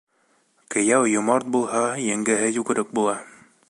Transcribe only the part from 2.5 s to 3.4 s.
йүгерек була.